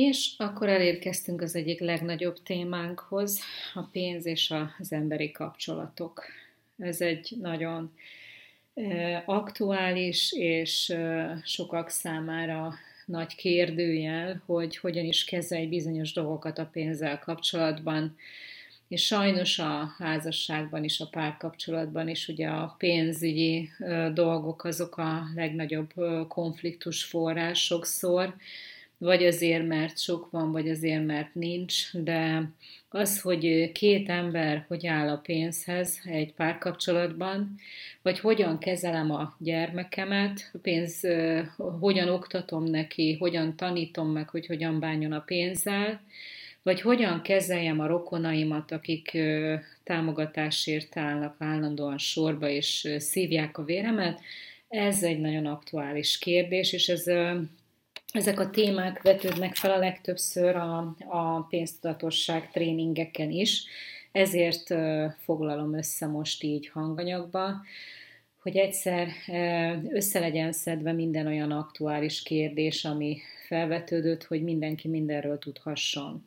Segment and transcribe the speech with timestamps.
[0.00, 3.40] És akkor elérkeztünk az egyik legnagyobb témánkhoz,
[3.74, 6.24] a pénz és az emberi kapcsolatok.
[6.78, 7.92] Ez egy nagyon
[9.24, 10.94] aktuális és
[11.44, 12.74] sokak számára
[13.06, 18.16] nagy kérdőjel, hogy hogyan is kezelj bizonyos dolgokat a pénzzel kapcsolatban.
[18.88, 23.70] És sajnos a házasságban is, a párkapcsolatban is ugye a pénzügyi
[24.12, 25.92] dolgok azok a legnagyobb
[26.28, 28.34] konfliktus forrás sokszor,
[28.98, 32.50] vagy azért, mert sok van, vagy azért, mert nincs, de
[32.88, 37.54] az, hogy két ember hogy áll a pénzhez egy párkapcsolatban,
[38.02, 41.06] vagy hogyan kezelem a gyermekemet, pénz,
[41.80, 46.00] hogyan oktatom neki, hogyan tanítom meg, hogy hogyan bánjon a pénzzel,
[46.62, 49.18] vagy hogyan kezeljem a rokonaimat, akik
[49.84, 54.20] támogatásért állnak állandóan sorba és szívják a véremet,
[54.68, 57.04] ez egy nagyon aktuális kérdés, és ez
[58.12, 63.64] ezek a témák vetődnek fel a legtöbbször a, a pénztudatosság tréningeken is,
[64.12, 64.74] ezért
[65.18, 67.62] foglalom össze most így hanganyagba,
[68.42, 69.08] hogy egyszer
[69.88, 76.26] össze legyen szedve minden olyan aktuális kérdés, ami felvetődött, hogy mindenki mindenről tudhasson.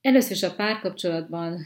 [0.00, 1.58] Először is a párkapcsolatban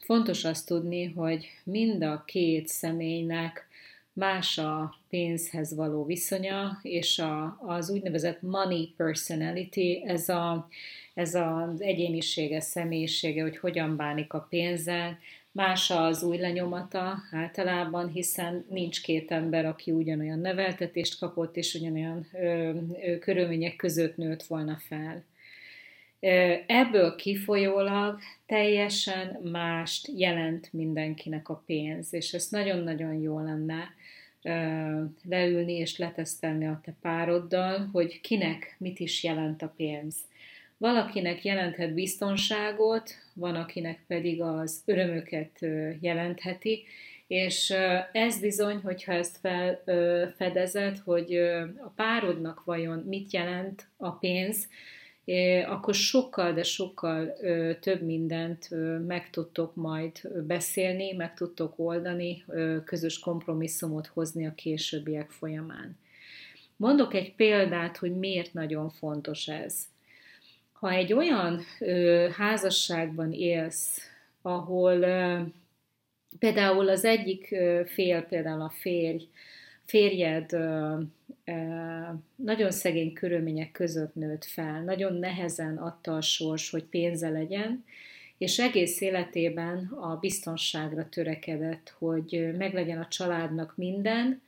[0.00, 3.66] fontos azt tudni, hogy mind a két személynek
[4.12, 10.68] más a pénzhez való viszonya, és a, az úgynevezett money personality, ez, a,
[11.14, 15.18] ez az egyénisége, személyisége, hogy hogyan bánik a pénzzel,
[15.52, 22.26] más az új lenyomata általában, hiszen nincs két ember, aki ugyanolyan neveltetést kapott, és ugyanolyan
[22.32, 22.70] ö,
[23.04, 25.24] ö, körülmények között nőtt volna fel.
[26.66, 33.94] Ebből kifolyólag teljesen mást jelent mindenkinek a pénz, és ez nagyon-nagyon jó lenne
[35.28, 40.16] leülni és letesztelni a te pároddal, hogy kinek mit is jelent a pénz.
[40.78, 45.58] Valakinek jelenthet biztonságot, van akinek pedig az örömöket
[46.00, 46.84] jelentheti,
[47.26, 47.74] és
[48.12, 51.36] ez bizony, hogyha ezt felfedezed, hogy
[51.84, 54.68] a párodnak vajon mit jelent a pénz,
[55.66, 57.32] akkor sokkal, de sokkal
[57.80, 58.68] több mindent
[59.06, 62.44] meg tudtok majd beszélni, meg tudtok oldani,
[62.84, 65.98] közös kompromisszumot hozni a későbbiek folyamán.
[66.76, 69.84] Mondok egy példát, hogy miért nagyon fontos ez.
[70.72, 71.60] Ha egy olyan
[72.36, 74.00] házasságban élsz,
[74.42, 74.98] ahol
[76.38, 77.54] például az egyik
[77.86, 79.28] fél, például a férj,
[79.84, 80.50] férjed
[82.34, 87.84] nagyon szegény körülmények között nőtt fel, nagyon nehezen adta a sors, hogy pénze legyen,
[88.38, 94.42] és egész életében a biztonságra törekedett, hogy meglegyen a családnak minden,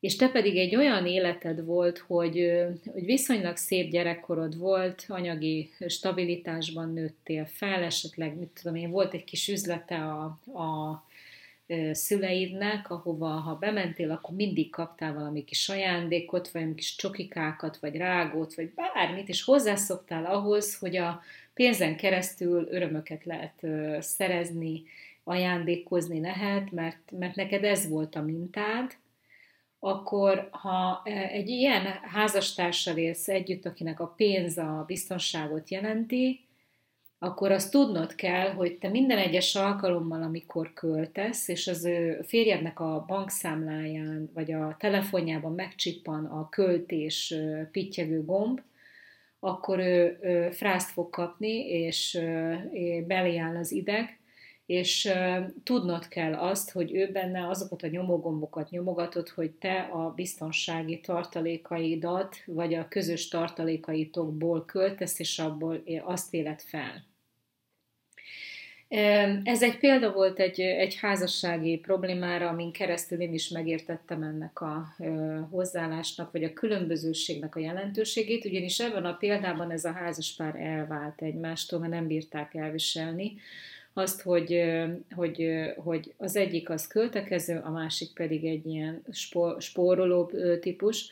[0.00, 6.92] és te pedig egy olyan életed volt, hogy, hogy viszonylag szép gyerekkorod volt, anyagi stabilitásban
[6.92, 10.24] nőttél fel, esetleg, mit tudom én, volt egy kis üzlete a,
[10.60, 11.02] a
[11.92, 17.96] szüleidnek, ahova ha bementél, akkor mindig kaptál valami kis ajándékot, vagy valami kis csokikákat, vagy
[17.96, 21.22] rágót, vagy bármit, és hozzászoktál ahhoz, hogy a
[21.54, 23.66] pénzen keresztül örömöket lehet
[24.02, 24.82] szerezni,
[25.24, 28.96] ajándékozni lehet, mert, mert neked ez volt a mintád,
[29.78, 31.02] akkor ha
[31.32, 36.43] egy ilyen házastársal élsz együtt, akinek a pénz a biztonságot jelenti,
[37.24, 41.88] akkor azt tudnod kell, hogy te minden egyes alkalommal, amikor költesz, és az
[42.22, 47.34] férjednek a bankszámláján, vagy a telefonjában megcsippan a költés
[47.70, 48.60] pittyegő gomb,
[49.40, 52.20] akkor ő, ő frászt fog kapni, és
[53.06, 54.18] belé áll az ideg,
[54.66, 55.12] és
[55.62, 62.36] tudnod kell azt, hogy ő benne azokat a nyomogombokat nyomogatod, hogy te a biztonsági tartalékaidat,
[62.46, 67.12] vagy a közös tartalékaitokból költesz, és abból azt élet fel.
[69.44, 74.94] Ez egy példa volt egy, egy házassági problémára, amin keresztül én is megértettem ennek a
[75.50, 81.78] hozzáállásnak, vagy a különbözőségnek a jelentőségét, ugyanis ebben a példában ez a házaspár elvált egymástól,
[81.78, 83.32] mert nem bírták elviselni
[83.92, 84.62] azt, hogy,
[85.14, 89.02] hogy, hogy az egyik az költekező, a másik pedig egy ilyen
[89.58, 90.30] spóroló
[90.60, 91.08] típus,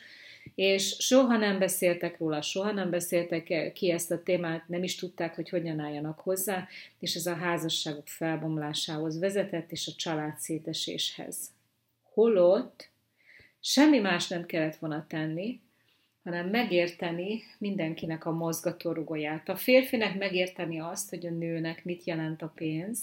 [0.55, 5.35] és soha nem beszéltek róla, soha nem beszéltek ki ezt a témát, nem is tudták,
[5.35, 6.67] hogy hogyan álljanak hozzá,
[6.99, 11.51] és ez a házasságok felbomlásához vezetett, és a család széteséshez.
[12.13, 12.89] Holott
[13.59, 15.61] semmi más nem kellett volna tenni,
[16.23, 19.49] hanem megérteni mindenkinek a mozgatórugóját.
[19.49, 22.99] A férfinek megérteni azt, hogy a nőnek mit jelent a pénz,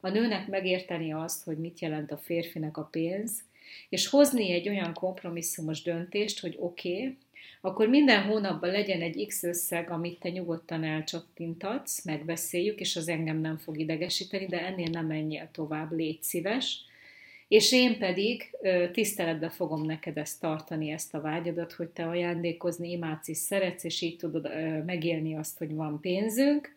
[0.00, 3.42] a nőnek megérteni azt, hogy mit jelent a férfinek a pénz,
[3.88, 7.16] és hozni egy olyan kompromisszumos döntést, hogy oké, okay,
[7.60, 13.40] akkor minden hónapban legyen egy X összeg, amit te nyugodtan elcsattintatsz, megbeszéljük, és az engem
[13.40, 16.86] nem fog idegesíteni, de ennél nem menjél tovább, légy szíves.
[17.48, 18.56] És én pedig
[18.92, 24.00] tiszteletbe fogom neked ezt tartani, ezt a vágyadat, hogy te ajándékozni imádsz és szeretsz, és
[24.00, 24.48] így tudod
[24.86, 26.76] megélni azt, hogy van pénzünk.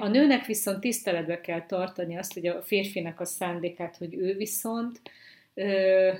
[0.00, 5.00] A nőnek viszont tiszteletbe kell tartani azt, hogy a férfinek a szándékát, hogy ő viszont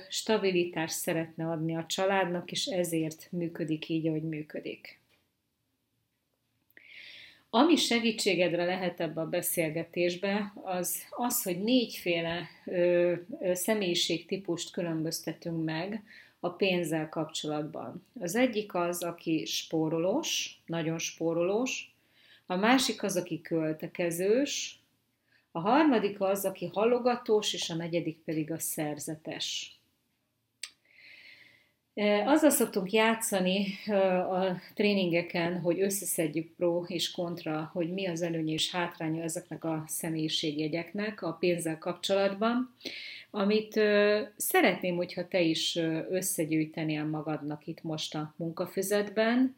[0.09, 4.99] stabilitást szeretne adni a családnak, és ezért működik így, ahogy működik.
[7.49, 16.03] Ami segítségedre lehet ebbe a beszélgetésbe, az az, hogy négyféle ö, ö, személyiségtípust különböztetünk meg
[16.39, 18.05] a pénzzel kapcsolatban.
[18.19, 21.95] Az egyik az, aki spórolós, nagyon spórolós,
[22.45, 24.79] a másik az, aki költekezős,
[25.55, 29.79] a harmadik az, aki halogatós, és a negyedik pedig a szerzetes.
[32.25, 33.65] Azzal szoktunk játszani
[34.31, 39.83] a tréningeken, hogy összeszedjük pro és kontra, hogy mi az előnye és hátránya ezeknek a
[39.87, 42.75] személyiségjegyeknek a pénzzel kapcsolatban,
[43.31, 43.73] amit
[44.37, 45.75] szeretném, hogyha te is
[46.09, 49.55] összegyűjtenél magadnak itt most a munkafüzetben,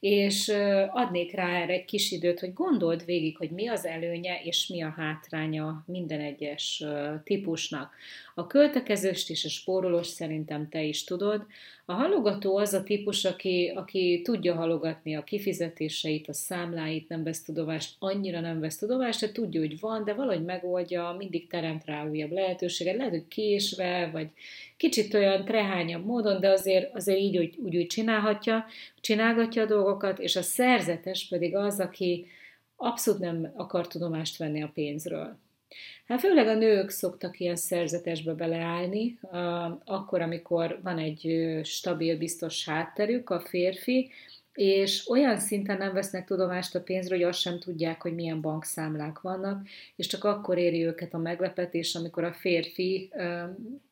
[0.00, 0.52] és
[0.90, 4.82] adnék rá erre egy kis időt, hogy gondold végig, hogy mi az előnye és mi
[4.82, 6.84] a hátránya minden egyes
[7.24, 7.94] típusnak.
[8.34, 11.46] A költekezőst és a spórolós szerintem te is tudod.
[11.84, 17.42] A halogató az a típus, aki, aki tudja halogatni a kifizetéseit, a számláit, nem vesz
[17.42, 22.08] tudomást, annyira nem vesz tudomást, de tudja, hogy van, de valahogy megoldja, mindig teremt rá
[22.08, 24.28] újabb lehetőséget, lehet, hogy késve, vagy
[24.78, 28.66] kicsit olyan trehányabb módon, de azért, azért így úgy, úgy, úgy csinálhatja,
[29.00, 32.26] csinálgatja a dolgokat, és a szerzetes pedig az, aki
[32.76, 35.38] abszolút nem akar tudomást venni a pénzről.
[36.06, 39.18] Hát főleg a nők szoktak ilyen szerzetesbe beleállni,
[39.84, 44.10] akkor, amikor van egy stabil, biztos hátterük, a férfi,
[44.52, 49.20] és olyan szinten nem vesznek tudomást a pénzről, hogy azt sem tudják, hogy milyen bankszámlák
[49.20, 49.66] vannak,
[49.96, 53.10] és csak akkor éri őket a meglepetés, amikor a férfi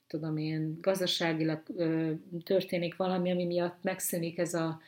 [0.06, 1.62] tudom én, gazdaságilag
[2.44, 4.80] történik valami, ami miatt megszűnik ez a,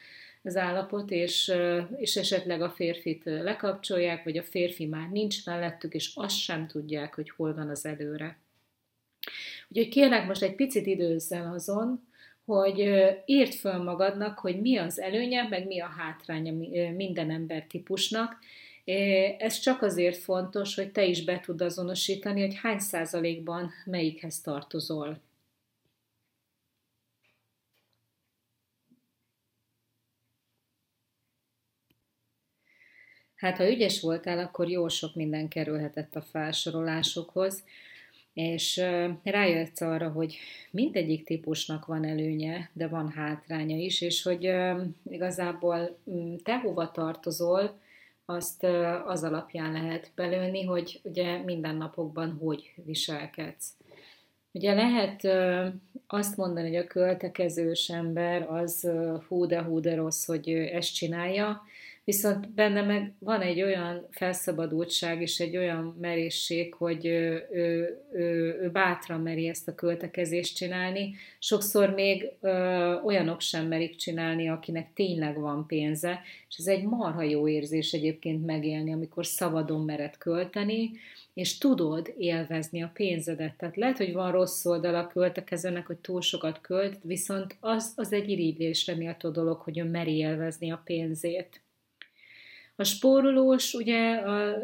[0.42, 1.52] az állapot, és,
[1.96, 7.14] és esetleg a férfit lekapcsolják, vagy a férfi már nincs mellettük, és azt sem tudják,
[7.14, 8.38] hogy hol van az előre.
[9.68, 12.06] Úgyhogy kérlek most egy picit időzzel azon,
[12.44, 12.78] hogy
[13.24, 16.52] írd föl magadnak, hogy mi az előnye, meg mi a hátránya
[16.96, 18.38] minden ember típusnak,
[19.38, 25.20] ez csak azért fontos, hogy te is be tud azonosítani, hogy hány százalékban melyikhez tartozol.
[33.34, 37.64] Hát, ha ügyes voltál, akkor jó sok minden kerülhetett a felsorolásokhoz,
[38.32, 38.76] és
[39.22, 40.36] rájössz arra, hogy
[40.70, 44.52] mindegyik típusnak van előnye, de van hátránya is, és hogy
[45.10, 47.78] igazából mm, te hova tartozol,
[48.30, 48.64] azt
[49.06, 53.72] az alapján lehet belőni, hogy ugye mindennapokban hogy viselkedsz.
[54.52, 55.24] Ugye lehet
[56.06, 58.90] azt mondani, hogy a költekezős ember az
[59.28, 61.62] hú de hú de rossz, hogy ezt csinálja,
[62.08, 68.70] Viszont benne meg van egy olyan felszabadultság és egy olyan merészség, hogy ő, ő, ő,
[68.72, 71.14] bátran meri ezt a költekezést csinálni.
[71.38, 77.22] Sokszor még ö, olyanok sem merik csinálni, akinek tényleg van pénze, és ez egy marha
[77.22, 80.90] jó érzés egyébként megélni, amikor szabadon mered költeni,
[81.34, 83.54] és tudod élvezni a pénzedet.
[83.56, 88.12] Tehát lehet, hogy van rossz oldal a költekezőnek, hogy túl sokat költ, viszont az, az
[88.12, 91.60] egy irigylésre méltó dolog, hogy ő meri élvezni a pénzét.
[92.80, 94.56] A spórolós, ugye a,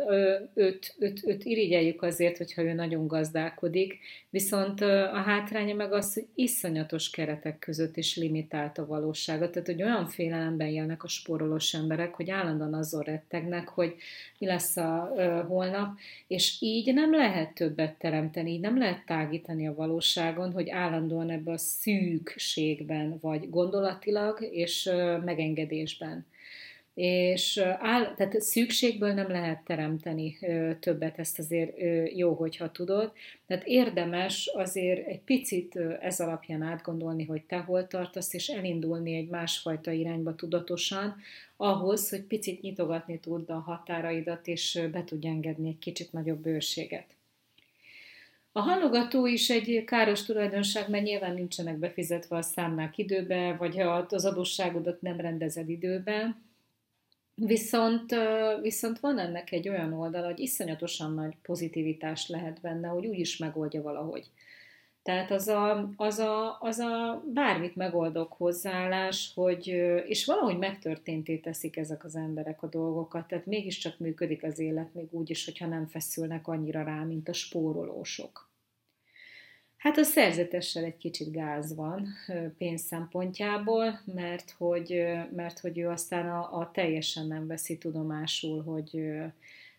[0.54, 3.98] őt, őt, őt irigyeljük azért, hogyha ő nagyon gazdálkodik,
[4.30, 9.50] viszont a hátránya meg az, hogy iszonyatos keretek között is limitált a valóságot.
[9.50, 13.94] Tehát, hogy olyan félelemben élnek a spórolós emberek, hogy állandóan azon rettegnek, hogy
[14.38, 19.68] mi lesz a ö, holnap, és így nem lehet többet teremteni, így nem lehet tágítani
[19.68, 26.26] a valóságon, hogy állandóan ebbe a szűkségben vagy gondolatilag és ö, megengedésben
[26.94, 30.38] és áll, tehát szükségből nem lehet teremteni
[30.80, 31.76] többet, ezt azért
[32.16, 33.12] jó, hogyha tudod.
[33.46, 39.28] Tehát érdemes azért egy picit ez alapján átgondolni, hogy te hol tartasz, és elindulni egy
[39.28, 41.16] másfajta irányba tudatosan,
[41.56, 47.06] ahhoz, hogy picit nyitogatni tud a határaidat, és be tudj engedni egy kicsit nagyobb bőrséget.
[48.52, 54.06] A halogató is egy káros tulajdonság, mert nyilván nincsenek befizetve a számlák időbe, vagy ha
[54.08, 56.42] az adósságodat nem rendezed időben,
[57.34, 58.14] Viszont,
[58.60, 63.36] viszont van ennek egy olyan oldala, hogy iszonyatosan nagy pozitivitás lehet benne, hogy úgy is
[63.36, 64.30] megoldja valahogy.
[65.02, 69.66] Tehát az a, az a, az a bármit megoldok hozzáállás, hogy,
[70.06, 75.06] és valahogy megtörténté teszik ezek az emberek a dolgokat, tehát mégiscsak működik az élet, még
[75.10, 78.48] úgy is, hogyha nem feszülnek annyira rá, mint a spórolósok.
[79.84, 82.08] Hát a szerzetessel egy kicsit gáz van
[82.58, 85.04] pénz szempontjából, mert hogy,
[85.36, 89.12] mert hogy ő aztán a, a teljesen nem veszi tudomásul, hogy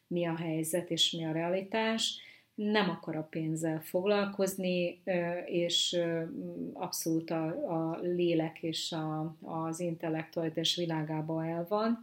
[0.07, 2.19] mi a helyzet és mi a realitás,
[2.55, 5.01] nem akar a pénzzel foglalkozni,
[5.45, 5.97] és
[6.73, 11.99] abszolút a, a lélek és a, az intellektuális világába el van.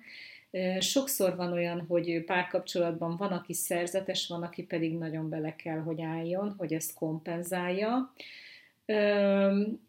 [0.78, 6.02] Sokszor van olyan, hogy párkapcsolatban van, aki szerzetes, van, aki pedig nagyon bele kell, hogy
[6.02, 8.12] álljon, hogy ezt kompenzálja.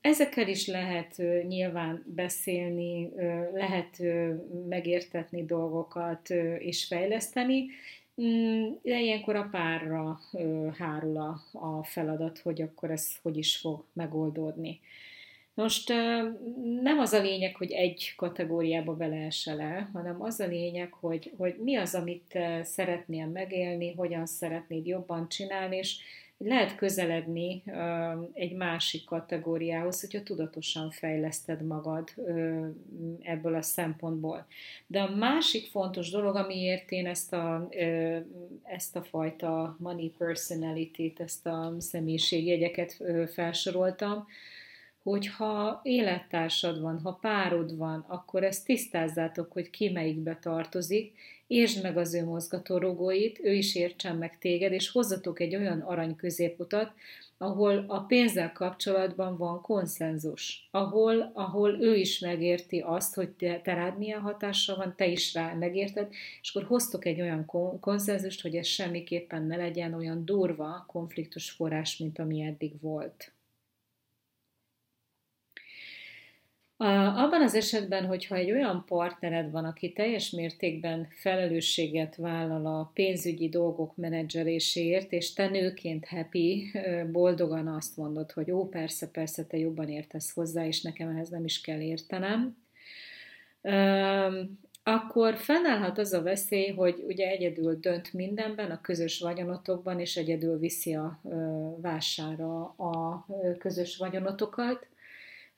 [0.02, 1.18] Ezekkel is lehet
[1.48, 3.10] nyilván beszélni,
[3.54, 4.02] lehet
[4.70, 6.30] megértetni dolgokat
[6.60, 7.66] és fejleszteni,
[8.22, 10.20] mm, de ilyenkor a párra
[10.78, 11.18] hárul
[11.52, 14.80] a, feladat, hogy akkor ez hogy is fog megoldódni.
[15.54, 15.90] Most
[16.82, 21.56] nem az a lényeg, hogy egy kategóriába beleesel el, hanem az a lényeg, hogy, hogy
[21.64, 25.98] mi az, amit szeretnél megélni, hogyan szeretnéd jobban csinálni, és
[26.38, 27.64] lehet közeledni
[28.34, 32.10] egy másik kategóriához, hogyha tudatosan fejleszted magad
[33.22, 34.46] ebből a szempontból.
[34.88, 37.70] De a másik fontos dolog, amiért én ezt a,
[38.64, 44.28] ezt a fajta money personality-t, ezt a személyiségjegyeket felsoroltam,
[45.04, 51.14] hogyha élettársad van, ha párod van, akkor ezt tisztázzátok, hogy ki melyikbe tartozik,
[51.48, 56.16] értsd meg az ő mozgatórugóit, ő is értsen meg téged, és hozzatok egy olyan arany
[56.16, 56.92] középutat,
[57.38, 63.74] ahol a pénzzel kapcsolatban van konszenzus, ahol, ahol ő is megérti azt, hogy te, te
[63.74, 66.08] rád milyen hatással van, te is rá megérted,
[66.42, 67.46] és akkor hoztok egy olyan
[67.80, 73.33] konszenzust, hogy ez semmiképpen ne legyen olyan durva konfliktus forrás, mint ami eddig volt.
[77.16, 83.50] Abban az esetben, hogyha egy olyan partnered van, aki teljes mértékben felelősséget vállal a pénzügyi
[83.50, 86.72] dolgok menedzseléséért, és te nőként happy,
[87.12, 91.46] boldogan azt mondod, hogy ó, persze, persze, te jobban értesz hozzá, és nekem ehhez nem
[91.46, 92.58] is kell értenem,
[94.84, 100.58] akkor fennállhat az a veszély, hogy ugye egyedül dönt mindenben, a közös vagyonotokban, és egyedül
[100.60, 101.20] viszi a
[101.82, 103.26] vására a
[103.58, 104.88] közös vagyonotokat,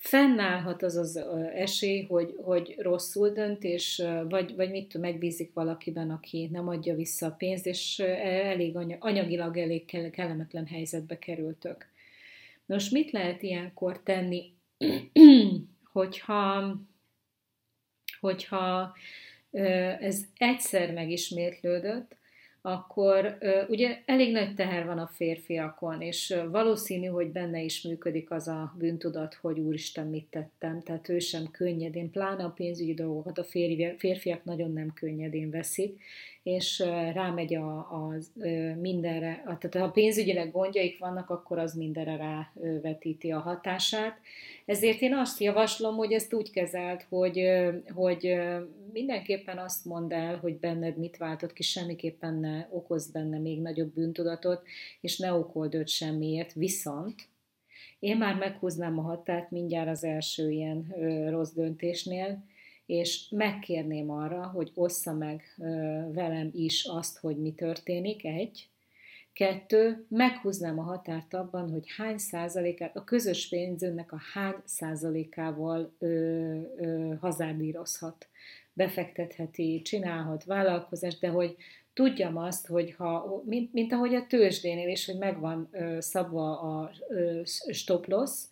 [0.07, 1.17] fennállhat az az
[1.55, 6.95] esély, hogy, hogy rosszul dönt, és vagy, vagy mit tudom, megbízik valakiben, aki nem adja
[6.95, 11.85] vissza a pénzt, és elég anyagilag elég kellemetlen helyzetbe kerültök.
[12.65, 14.53] Nos, mit lehet ilyenkor tenni,
[15.93, 16.75] hogyha,
[18.19, 18.95] hogyha
[19.99, 22.15] ez egyszer megismétlődött,
[22.65, 28.47] akkor ugye elég nagy teher van a férfiakon, és valószínű, hogy benne is működik az
[28.47, 33.43] a bűntudat, hogy úristen, mit tettem, tehát ő sem könnyedén, pláne a pénzügyi dolgokat a
[33.97, 35.99] férfiak nagyon nem könnyedén veszik,
[36.43, 36.79] és
[37.13, 38.13] rámegy a, a
[38.79, 44.17] mindenre, tehát ha pénzügyileg gondjaik vannak, akkor az mindenre rávetíti a hatását.
[44.65, 47.41] Ezért én azt javaslom, hogy ezt úgy kezelt, hogy,
[47.93, 48.35] hogy
[48.93, 53.93] mindenképpen azt mondd el, hogy benned mit váltott ki, semmiképpen ne okoz benne még nagyobb
[53.93, 54.61] bűntudatot,
[55.01, 57.15] és ne okold őt semmiért, viszont
[57.99, 62.43] én már meghúznám a határt mindjárt az első ilyen ö, rossz döntésnél,
[62.85, 65.55] és megkérném arra, hogy ossza meg
[66.13, 68.69] velem is azt, hogy mi történik, egy.
[69.33, 76.07] Kettő, meghúznám a határt abban, hogy hány százalékát, a közös pénzünknek a hány százalékával ö,
[76.77, 78.27] ö, hazárdírozhat,
[78.75, 81.55] befektetheti, csinálhat vállalkozást, de hogy
[81.93, 87.41] tudjam azt, hogy ha, mint, mint ahogy a tőzsdénél is, hogy megvan szabva a ö,
[87.71, 88.43] stop loss,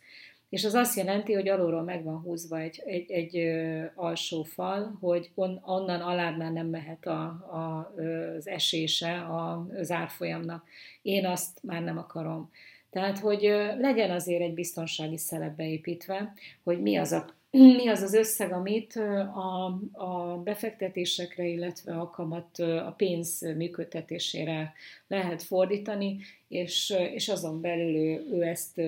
[0.50, 4.98] és az azt jelenti, hogy alulról meg van húzva egy, egy, egy ö, alsó fal,
[5.00, 7.94] hogy on, onnan alább már nem mehet a, a,
[8.38, 10.68] az esése a, az árfolyamnak.
[11.02, 12.52] Én azt már nem akarom.
[12.90, 13.42] Tehát, hogy
[13.78, 17.26] legyen azért egy biztonsági szelep beépítve, hogy mi az a
[17.58, 24.74] mi az az összeg, amit a, a befektetésekre, illetve a kamat, a pénz működtetésére
[25.08, 28.82] lehet fordítani, és, és azon belül ő, ő ezt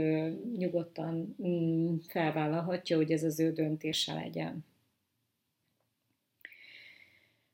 [0.58, 4.66] nyugodtan mm, felvállalhatja, hogy ez az ő döntése legyen.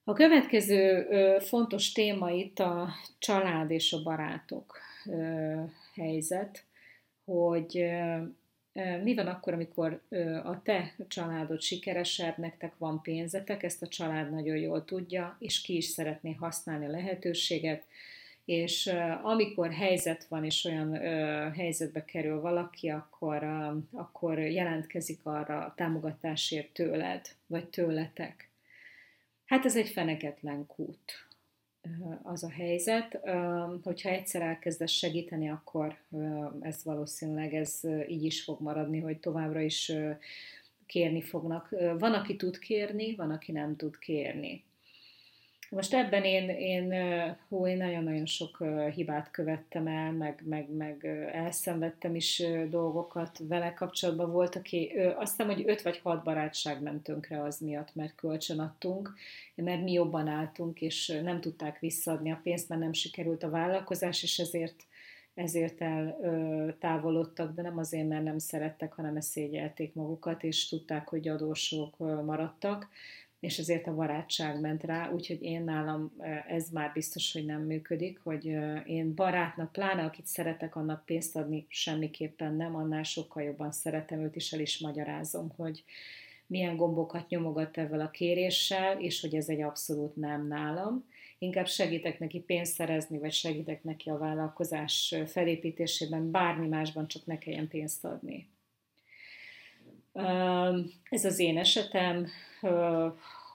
[0.03, 1.07] A következő
[1.39, 2.89] fontos téma itt a
[3.19, 4.79] család és a barátok
[5.93, 6.65] helyzet,
[7.25, 7.85] hogy
[9.03, 10.01] mi van akkor, amikor
[10.43, 15.75] a te családod sikeresebb, nektek van pénzetek, ezt a család nagyon jól tudja, és ki
[15.75, 17.83] is szeretné használni a lehetőséget,
[18.45, 20.95] és amikor helyzet van, és olyan
[21.53, 23.43] helyzetbe kerül valaki, akkor,
[23.91, 28.49] akkor jelentkezik arra a támogatásért tőled, vagy tőletek.
[29.45, 31.29] Hát ez egy feneketlen kút
[32.23, 33.19] az a helyzet.
[33.83, 35.97] Hogyha egyszer elkezdesz segíteni, akkor
[36.61, 39.91] ez valószínűleg ez így is fog maradni, hogy továbbra is
[40.85, 41.69] kérni fognak.
[41.97, 44.63] Van, aki tud kérni, van, aki nem tud kérni.
[45.75, 46.93] Most ebben én, én,
[47.49, 48.63] hú, én nagyon-nagyon sok
[48.93, 54.31] hibát követtem el, meg, meg, meg elszenvedtem is dolgokat vele kapcsolatban.
[54.31, 58.59] Volt, aki, azt hiszem, hogy öt vagy hat barátság ment tönkre az miatt, mert kölcsön
[58.59, 59.13] adtunk,
[59.55, 64.23] mert mi jobban álltunk, és nem tudták visszaadni a pénzt, mert nem sikerült a vállalkozás,
[64.23, 64.85] és ezért
[65.33, 71.27] ezért eltávolodtak, de nem azért, mert nem szerettek, hanem ezt szégyelték magukat, és tudták, hogy
[71.27, 72.87] adósok maradtak
[73.41, 76.13] és ezért a barátság ment rá, úgyhogy én nálam
[76.47, 78.45] ez már biztos, hogy nem működik, hogy
[78.85, 84.35] én barátnak, pláne akit szeretek, annak pénzt adni semmiképpen nem, annál sokkal jobban szeretem őt
[84.35, 85.83] is, el is magyarázom, hogy
[86.47, 91.05] milyen gombokat nyomogat ezzel a kéréssel, és hogy ez egy abszolút nem nálam.
[91.37, 97.37] Inkább segítek neki pénzt szerezni, vagy segítek neki a vállalkozás felépítésében, bármi másban, csak ne
[97.37, 98.49] kelljen pénzt adni.
[101.09, 102.27] Ez az én esetem,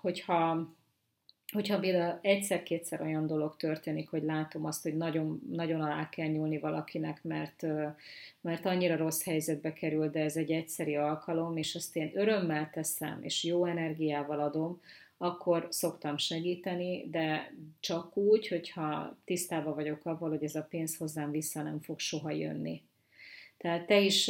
[0.00, 0.74] hogyha
[1.52, 6.58] hogyha például egyszer-kétszer olyan dolog történik, hogy látom azt, hogy nagyon, nagyon alá kell nyúlni
[6.58, 7.62] valakinek, mert,
[8.40, 13.18] mert annyira rossz helyzetbe kerül, de ez egy egyszeri alkalom, és azt én örömmel teszem,
[13.22, 14.80] és jó energiával adom,
[15.18, 21.30] akkor szoktam segíteni, de csak úgy, hogyha tisztában vagyok avval, hogy ez a pénz hozzám
[21.30, 22.82] vissza nem fog soha jönni.
[23.58, 24.28] Tehát te is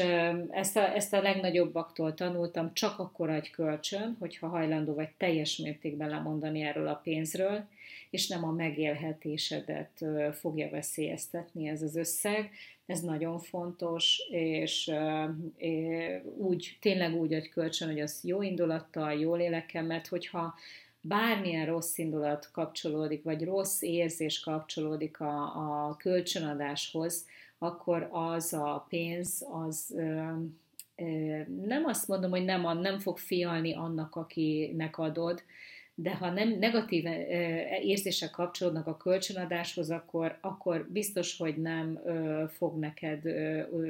[0.50, 6.08] ezt a, ezt a legnagyobbaktól tanultam, csak akkor adj kölcsön, hogyha hajlandó vagy teljes mértékben
[6.08, 7.64] lemondani erről a pénzről,
[8.10, 12.50] és nem a megélhetésedet fogja veszélyeztetni ez az összeg.
[12.86, 14.90] Ez nagyon fontos, és
[16.36, 20.54] úgy, tényleg úgy adj kölcsön, hogy az jó indulattal, jó lélekkel, mert hogyha
[21.00, 25.42] bármilyen rossz indulat kapcsolódik, vagy rossz érzés kapcsolódik a,
[25.88, 27.26] a kölcsönadáshoz,
[27.58, 29.94] akkor az a pénz, az
[31.66, 35.42] nem azt mondom, hogy nem, nem fog fialni annak, akinek adod,
[35.94, 37.04] de ha nem negatív
[37.82, 42.00] érzések kapcsolódnak a kölcsönadáshoz, akkor, akkor biztos, hogy nem
[42.48, 43.22] fog neked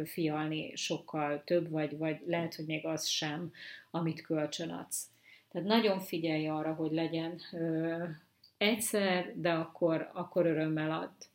[0.04, 3.52] fialni sokkal több, vagy, vagy lehet, hogy még az sem,
[3.90, 5.08] amit kölcsönadsz.
[5.52, 7.40] Tehát nagyon figyelj arra, hogy legyen
[8.56, 11.26] egyszer, de akkor, akkor örömmel add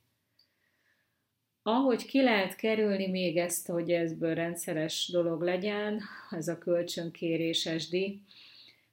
[1.63, 7.95] ahogy ki lehet kerülni még ezt, hogy ezből rendszeres dolog legyen, ez a kölcsönkérés SD,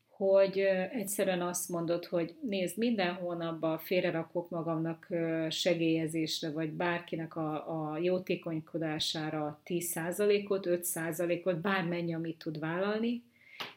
[0.09, 0.59] hogy
[0.93, 5.09] egyszerűen azt mondod, hogy nézd, minden hónapban félrerakok magamnak
[5.49, 7.53] segélyezésre, vagy bárkinek a,
[7.93, 13.23] a jótékonykodására 10%-ot, 5%-ot, bármennyi, amit tud vállalni,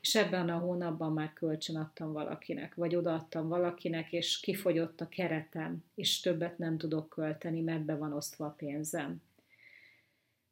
[0.01, 5.83] és ebben a hónapban már kölcsön adtam valakinek, vagy odaadtam valakinek, és kifogyott a keretem,
[5.95, 9.21] és többet nem tudok költeni, mert be van osztva a pénzem.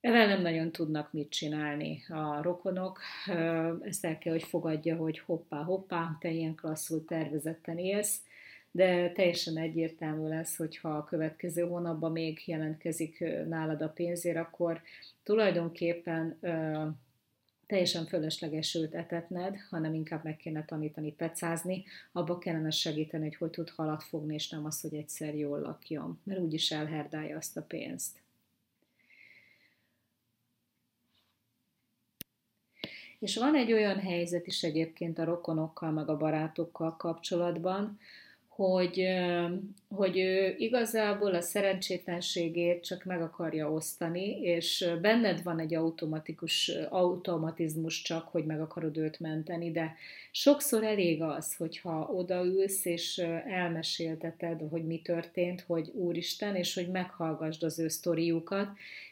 [0.01, 2.99] Ezzel nem nagyon tudnak mit csinálni a rokonok.
[3.81, 8.21] Ezt el kell, hogy fogadja, hogy hoppá, hoppá, te ilyen klasszul tervezetten élsz,
[8.71, 14.81] de teljesen egyértelmű lesz, hogyha a következő hónapban még jelentkezik nálad a pénzért, akkor
[15.23, 16.39] tulajdonképpen
[17.69, 23.49] teljesen fölösleges őt etetned, hanem inkább meg kéne tanítani pecázni, abba kellene segíteni, hogy hogy
[23.49, 27.62] tud halat fogni, és nem az, hogy egyszer jól lakjon, mert úgyis elherdálja azt a
[27.62, 28.21] pénzt.
[33.19, 37.99] És van egy olyan helyzet is egyébként a rokonokkal, meg a barátokkal kapcsolatban,
[38.59, 39.07] hogy,
[39.89, 48.01] hogy ő igazából a szerencsétlenségét csak meg akarja osztani, és benned van egy automatikus automatizmus
[48.01, 49.95] csak, hogy meg akarod őt menteni, de
[50.31, 53.17] sokszor elég az, hogyha odaülsz, és
[53.47, 58.67] elmesélteted, hogy mi történt, hogy Úristen, és hogy meghallgasd az ő sztoriukat,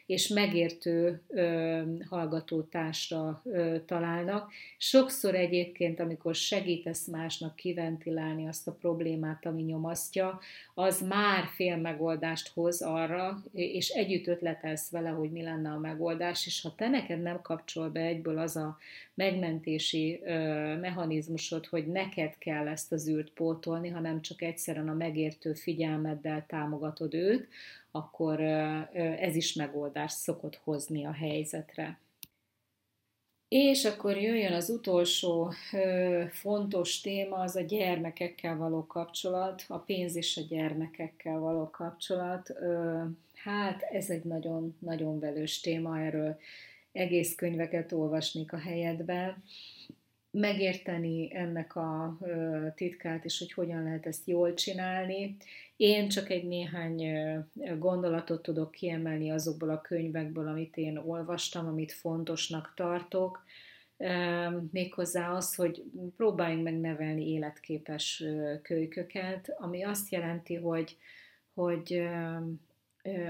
[0.08, 4.52] és megértő ö, hallgatótársra ö, találnak.
[4.78, 10.40] Sokszor egyébként, amikor segítesz másnak kiventilálni azt a problémát, ami nyomasztja,
[10.74, 16.46] az már fél megoldást hoz arra, és együtt ötletelsz vele, hogy mi lenne a megoldás,
[16.46, 18.78] és ha te neked nem kapcsol be egyből az a
[19.14, 20.20] megmentési
[20.80, 27.14] mechanizmusod, hogy neked kell ezt az űrt pótolni, hanem csak egyszerűen a megértő figyelmeddel támogatod
[27.14, 27.48] őt,
[27.90, 28.40] akkor
[29.20, 31.98] ez is megoldást szokott hozni a helyzetre.
[33.48, 40.16] És akkor jöjjön az utolsó ö, fontos téma, az a gyermekekkel való kapcsolat, a pénz
[40.16, 42.50] és a gyermekekkel való kapcsolat.
[42.50, 43.02] Ö,
[43.34, 46.38] hát ez egy nagyon-nagyon velős téma, erről
[46.92, 49.42] egész könyveket olvasnék a helyedben
[50.38, 52.18] megérteni ennek a
[52.74, 55.36] titkát, és hogy hogyan lehet ezt jól csinálni.
[55.76, 57.04] Én csak egy néhány
[57.78, 63.44] gondolatot tudok kiemelni azokból a könyvekből, amit én olvastam, amit fontosnak tartok.
[64.70, 65.84] Méghozzá az, hogy
[66.16, 68.24] próbáljunk meg nevelni életképes
[68.62, 70.96] kölyköket, ami azt jelenti, hogy,
[71.54, 72.08] hogy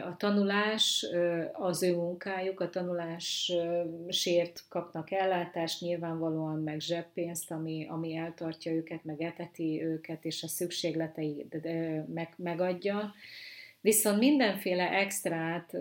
[0.04, 1.06] a tanulás,
[1.52, 9.20] az ő munkájuk, a tanulásért kapnak ellátást, nyilvánvalóan meg zseppénzt, ami, ami eltartja őket, meg
[9.20, 11.46] eteti őket, és a szükségletei
[12.14, 13.12] meg, megadja.
[13.80, 15.76] Viszont mindenféle extrát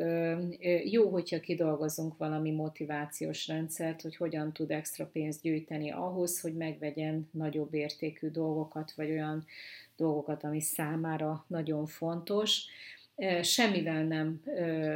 [0.84, 7.30] jó, hogyha kidolgozunk valami motivációs rendszert, hogy hogyan tud extra pénzt gyűjteni ahhoz, hogy megvegyen
[7.32, 9.46] nagyobb értékű dolgokat, vagy olyan
[9.96, 12.66] dolgokat, ami számára nagyon fontos
[13.42, 14.44] semmivel nem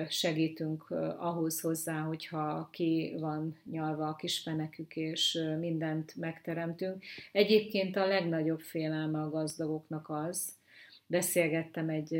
[0.10, 7.04] segítünk ahhoz hozzá, hogyha ki van nyalva a kisfenekük, és mindent megteremtünk.
[7.32, 10.60] Egyébként a legnagyobb félelme a gazdagoknak az,
[11.12, 12.14] beszélgettem egy,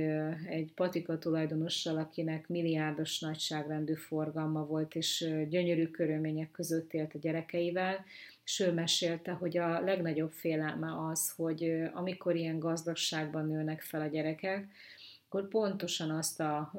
[0.50, 8.06] egy patika tulajdonossal, akinek milliárdos nagyságrendű forgalma volt, és gyönyörű körülmények között élt a gyerekeivel,
[8.44, 14.08] és ő mesélte, hogy a legnagyobb félelme az, hogy amikor ilyen gazdagságban nőnek fel a
[14.08, 14.68] gyerekek,
[15.34, 16.72] akkor pontosan azt a,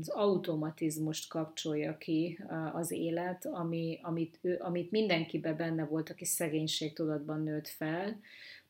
[0.00, 2.38] az automatizmust kapcsolja ki
[2.72, 8.20] az élet, ami, amit, ő, amit mindenkiben benne volt, aki szegénységtudatban nőtt fel,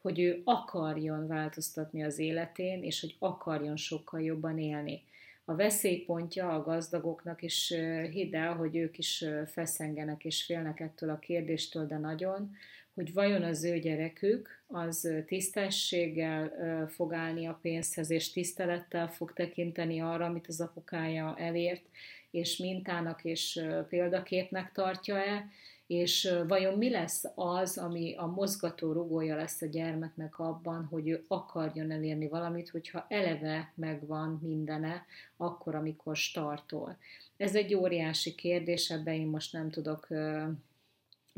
[0.03, 5.03] hogy ő akarjon változtatni az életén, és hogy akarjon sokkal jobban élni.
[5.45, 7.75] A veszélypontja a gazdagoknak is
[8.11, 12.51] hidd el, hogy ők is feszengenek és félnek ettől a kérdéstől, de nagyon,
[12.95, 16.53] hogy vajon az ő gyerekük az tisztességgel
[16.89, 21.83] fog állni a pénzhez, és tisztelettel fog tekinteni arra, amit az apukája elért,
[22.31, 25.49] és mintának és példaképnek tartja-e,
[25.87, 31.25] és vajon mi lesz az, ami a mozgató rugója lesz a gyermeknek abban, hogy ő
[31.29, 35.07] akarjon elérni valamit, hogyha eleve megvan mindene,
[35.37, 36.97] akkor, amikor startol.
[37.37, 40.09] Ez egy óriási kérdés, ebben én most nem tudok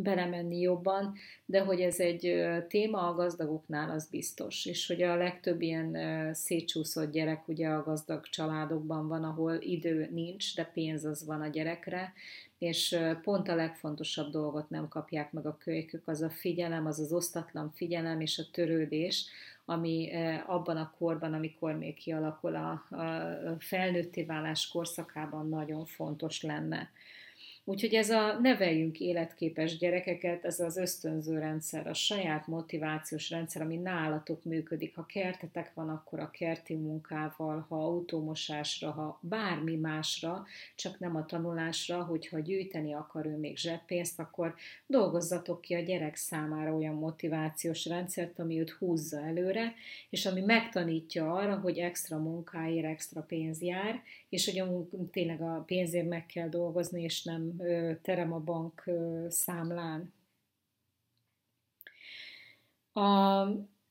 [0.02, 4.66] belemenni jobban, de hogy ez egy téma a gazdagoknál, az biztos.
[4.66, 5.96] És hogy a legtöbb ilyen
[6.34, 11.48] szétcsúszott gyerek ugye a gazdag családokban van, ahol idő nincs, de pénz az van a
[11.48, 12.12] gyerekre,
[12.58, 17.12] és pont a legfontosabb dolgot nem kapják meg a kölykök, az a figyelem, az az
[17.12, 19.26] osztatlan figyelem és a törődés,
[19.64, 20.10] ami
[20.46, 26.90] abban a korban, amikor még kialakul a, a felnőtté válás korszakában nagyon fontos lenne.
[27.64, 33.76] Úgyhogy ez a neveljünk életképes gyerekeket, ez az ösztönző rendszer, a saját motivációs rendszer, ami
[33.76, 34.94] nálatok működik.
[34.94, 41.26] Ha kertetek van, akkor a kerti munkával, ha autómosásra, ha bármi másra, csak nem a
[41.26, 44.54] tanulásra, hogyha gyűjteni akar ő még zseppénzt, akkor
[44.86, 49.74] dolgozzatok ki a gyerek számára olyan motivációs rendszert, ami őt húzza előre,
[50.10, 55.62] és ami megtanítja arra, hogy extra munkáért extra pénz jár, és hogy a, tényleg a
[55.66, 57.56] pénzért meg kell dolgozni, és nem
[58.02, 58.90] terem a bank
[59.28, 60.12] számlán.
[62.92, 63.46] A,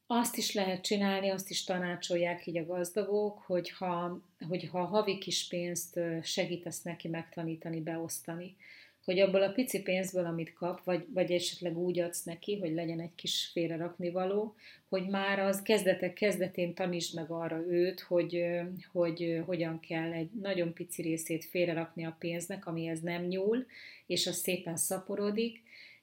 [0.05, 5.99] azt is lehet csinálni, azt is tanácsolják így a gazdagok, hogyha, hogyha havi kis pénzt
[6.23, 8.55] segítesz neki megtanítani, beosztani
[9.05, 12.99] hogy abból a pici pénzből, amit kap, vagy, vagy esetleg úgy adsz neki, hogy legyen
[12.99, 14.55] egy kis félre raknivaló,
[14.89, 18.45] hogy már az kezdetek kezdetén tanítsd meg arra őt, hogy,
[18.91, 23.65] hogy hogyan kell egy nagyon pici részét félrerakni a pénznek, amihez nem nyúl,
[24.05, 25.61] és az szépen szaporodik,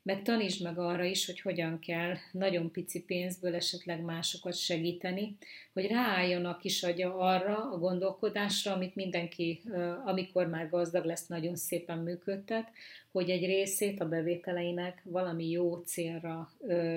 [0.09, 5.37] meg tanítsd meg arra is, hogy hogyan kell nagyon pici pénzből esetleg másokat segíteni,
[5.73, 9.63] hogy ráálljon a kis agya arra a gondolkodásra, amit mindenki,
[10.05, 12.71] amikor már gazdag lesz, nagyon szépen működtet,
[13.13, 16.53] hogy egy részét a bevételeinek valami jó célra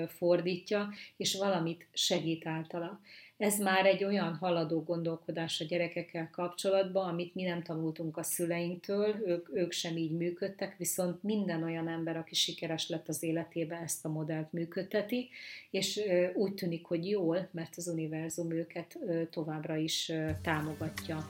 [0.08, 3.00] fordítja, és valamit segít általa.
[3.42, 9.14] Ez már egy olyan haladó gondolkodás a gyerekekkel kapcsolatban, amit mi nem tanultunk a szüleinktől,
[9.26, 14.04] ők, ők sem így működtek, viszont minden olyan ember, aki sikeres lett az életében, ezt
[14.04, 15.28] a modellt működteti,
[15.70, 16.00] és
[16.34, 18.98] úgy tűnik, hogy jól, mert az univerzum őket
[19.30, 21.26] továbbra is támogatja.